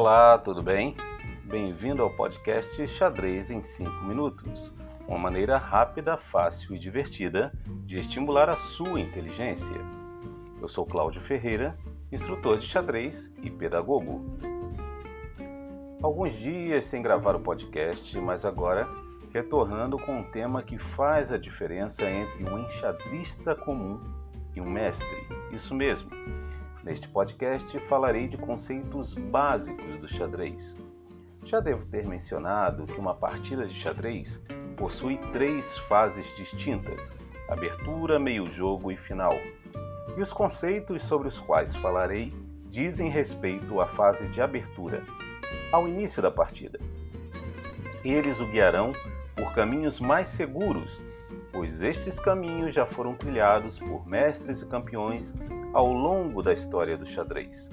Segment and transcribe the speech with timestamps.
[0.00, 0.94] Olá, tudo bem?
[1.42, 4.72] Bem-vindo ao podcast Xadrez em 5 Minutos,
[5.08, 7.52] uma maneira rápida, fácil e divertida
[7.84, 9.66] de estimular a sua inteligência.
[10.62, 11.76] Eu sou Cláudio Ferreira,
[12.12, 14.24] instrutor de xadrez e pedagogo.
[16.00, 18.88] Alguns dias sem gravar o podcast, mas agora
[19.34, 23.98] retornando com um tema que faz a diferença entre um enxadrista comum
[24.54, 25.26] e um mestre.
[25.50, 26.08] Isso mesmo.
[26.88, 30.74] Neste podcast falarei de conceitos básicos do xadrez.
[31.44, 34.40] Já devo ter mencionado que uma partida de xadrez
[34.74, 36.98] possui três fases distintas:
[37.46, 39.34] abertura, meio-jogo e final.
[40.16, 42.32] E os conceitos sobre os quais falarei
[42.70, 45.04] dizem respeito à fase de abertura,
[45.70, 46.80] ao início da partida.
[48.02, 48.94] Eles o guiarão
[49.36, 50.90] por caminhos mais seguros
[51.52, 55.32] pois estes caminhos já foram trilhados por mestres e campeões
[55.72, 57.68] ao longo da história do xadrez.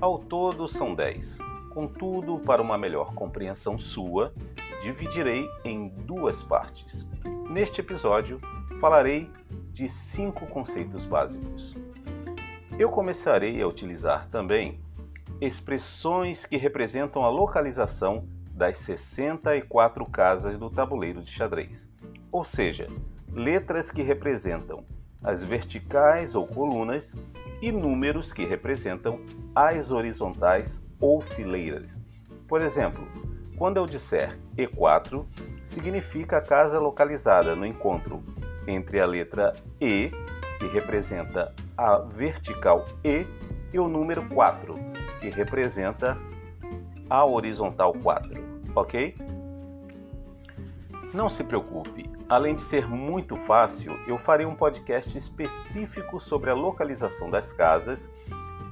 [0.00, 1.38] Ao todo são dez.
[1.70, 4.32] Contudo, para uma melhor compreensão sua,
[4.82, 7.06] dividirei em duas partes.
[7.48, 8.40] Neste episódio,
[8.80, 9.30] falarei
[9.72, 11.74] de cinco conceitos básicos.
[12.78, 14.80] Eu começarei a utilizar também
[15.40, 21.90] expressões que representam a localização das 64 casas do tabuleiro de xadrez
[22.32, 22.88] ou seja,
[23.32, 24.84] letras que representam
[25.22, 27.12] as verticais ou colunas
[27.60, 29.20] e números que representam
[29.54, 31.90] as horizontais ou fileiras.
[32.48, 33.06] Por exemplo,
[33.56, 35.24] quando eu disser E4,
[35.66, 38.22] significa a casa localizada no encontro
[38.66, 40.10] entre a letra E,
[40.58, 43.26] que representa a vertical E,
[43.72, 44.74] e o número 4,
[45.20, 46.18] que representa
[47.08, 48.42] a horizontal 4,
[48.74, 49.14] ok?
[51.12, 56.54] Não se preocupe, além de ser muito fácil, eu farei um podcast específico sobre a
[56.54, 58.00] localização das casas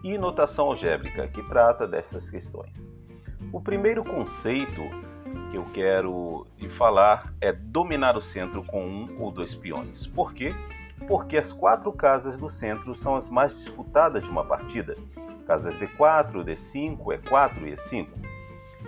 [0.05, 2.73] e notação algébrica que trata dessas questões.
[3.53, 4.83] O primeiro conceito
[5.51, 10.07] que eu quero lhe falar é dominar o centro com um ou dois peões.
[10.07, 10.55] Por quê?
[11.09, 14.97] Porque as quatro casas do centro são as mais disputadas de uma partida.
[15.45, 18.07] Casas D4, D5, E4 e E5.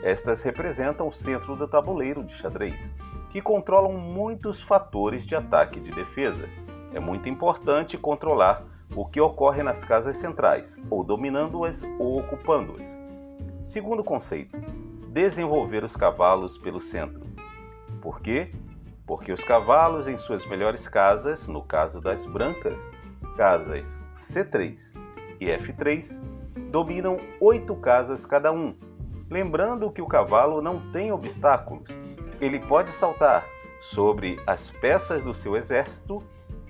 [0.05, 2.79] Estas representam o centro do tabuleiro de xadrez
[3.31, 6.49] que controlam muitos fatores de ataque e de defesa.
[6.93, 8.65] É muito importante controlar
[8.95, 12.91] o que ocorre nas casas centrais, ou dominando-as ou ocupando-as.
[13.67, 14.57] Segundo conceito,
[15.09, 17.23] desenvolver os cavalos pelo centro.
[18.03, 18.51] Por quê?
[19.07, 22.77] Porque os cavalos em suas melhores casas, no caso das brancas,
[23.37, 23.87] casas
[24.33, 24.77] C3
[25.41, 26.07] e F3,
[26.71, 28.75] dominam oito casas cada um.
[29.31, 31.89] Lembrando que o cavalo não tem obstáculos,
[32.41, 33.47] ele pode saltar
[33.81, 36.23] sobre as peças do seu exército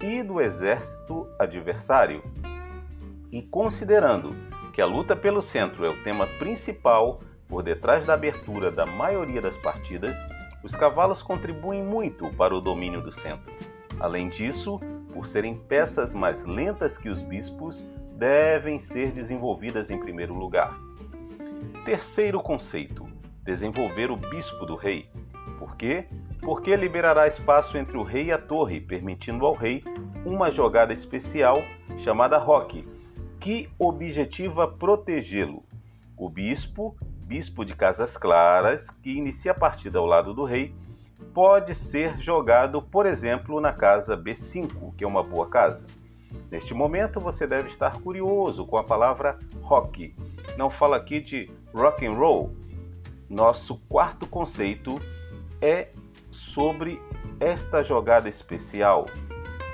[0.02, 2.22] e do exército adversário.
[3.30, 4.30] E considerando
[4.72, 9.40] que a luta pelo centro é o tema principal por detrás da abertura da maioria
[9.40, 10.16] das partidas,
[10.62, 13.52] os cavalos contribuem muito para o domínio do centro.
[13.98, 14.80] Além disso,
[15.12, 17.82] por serem peças mais lentas que os bispos,
[18.16, 20.78] devem ser desenvolvidas em primeiro lugar.
[21.84, 23.08] Terceiro conceito:
[23.42, 25.08] desenvolver o bispo do rei.
[25.80, 26.04] Quê?
[26.42, 29.82] Porque liberará espaço entre o rei e a torre, permitindo ao rei
[30.26, 31.56] uma jogada especial
[32.04, 32.86] chamada roque,
[33.40, 35.64] que objetiva protegê-lo.
[36.18, 40.74] O bispo, bispo de casas claras, que inicia a partida ao lado do rei,
[41.32, 45.86] pode ser jogado, por exemplo, na casa B5, que é uma boa casa.
[46.50, 50.14] Neste momento você deve estar curioso com a palavra rock.
[50.58, 52.54] Não fala aqui de rock and roll.
[53.30, 55.00] Nosso quarto conceito
[55.60, 55.88] é
[56.30, 57.00] sobre
[57.38, 59.06] esta jogada especial.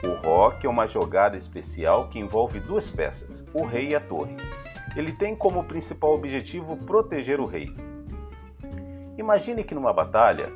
[0.02, 4.36] O rock é uma jogada especial que envolve duas peças, o rei e a torre.
[4.96, 7.66] Ele tem como principal objetivo proteger o rei.
[9.18, 10.52] Imagine que numa batalha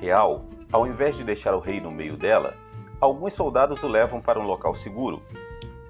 [0.00, 2.54] real, ao invés de deixar o rei no meio dela,
[3.00, 5.22] alguns soldados o levam para um local seguro.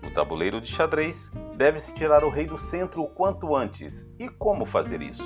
[0.02, 4.04] No tabuleiro de xadrez, deve-se tirar o rei do centro o quanto antes.
[4.18, 5.22] E como fazer isso?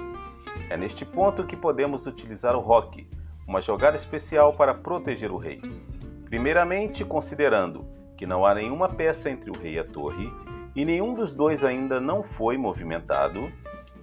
[0.71, 3.07] É neste ponto que podemos utilizar o rock,
[3.49, 5.63] uma jogada especial para proteger o rei.
[6.27, 10.31] Primeiramente, considerando que não há nenhuma peça entre o rei e a torre
[10.77, 13.51] e nenhum dos dois ainda não foi movimentado,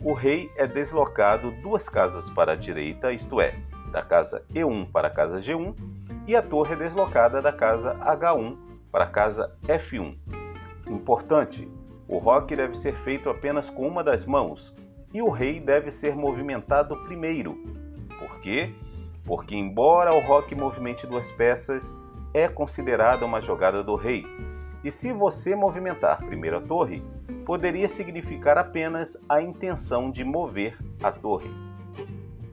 [0.02, 3.54] o rei é deslocado duas casas para a direita, isto é,
[3.92, 5.76] da casa E1 para a casa G1,
[6.28, 8.58] e a torre é deslocada da casa H1
[8.92, 10.18] para a casa F1.
[10.88, 11.70] Importante:
[12.08, 14.74] o roque deve ser feito apenas com uma das mãos
[15.14, 17.54] e o rei deve ser movimentado primeiro.
[18.20, 18.74] Por quê?
[19.26, 21.84] Porque, embora o rock movimente duas peças,
[22.34, 24.26] é considerada uma jogada do rei.
[24.84, 27.02] E se você movimentar primeiro a torre,
[27.46, 31.50] poderia significar apenas a intenção de mover a torre.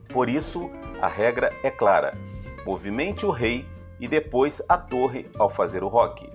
[0.09, 0.69] Por isso,
[1.01, 2.17] a regra é clara:
[2.65, 3.65] movimente o rei
[3.99, 6.27] e depois a torre ao fazer o roque.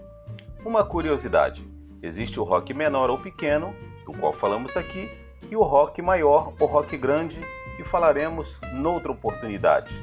[0.65, 1.67] Uma curiosidade:
[2.03, 3.75] existe o roque menor ou pequeno,
[4.05, 5.11] do qual falamos aqui,
[5.51, 7.41] e o roque maior ou roque grande,
[7.77, 9.95] que falaremos noutra oportunidade.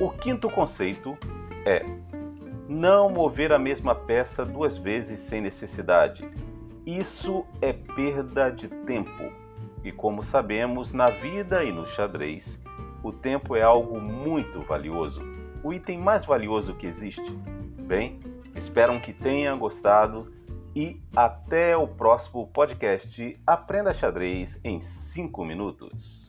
[0.00, 1.16] O quinto conceito
[1.64, 1.84] é
[2.68, 6.28] não mover a mesma peça duas vezes sem necessidade.
[6.84, 9.32] Isso é perda de tempo.
[9.84, 12.58] E como sabemos, na vida e no xadrez,
[13.02, 15.20] o tempo é algo muito valioso,
[15.62, 17.30] o item mais valioso que existe.
[17.80, 18.18] Bem,
[18.56, 20.32] espero que tenha gostado
[20.74, 26.23] e até o próximo podcast Aprenda Xadrez em 5 minutos.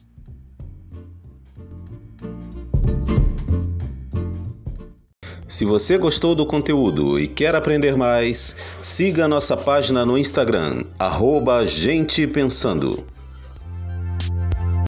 [5.55, 11.63] Se você gostou do conteúdo e quer aprender mais, siga nossa página no Instagram, arroba
[11.65, 13.14] Gente Pensando.